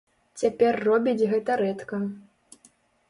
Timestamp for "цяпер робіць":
0.41-1.27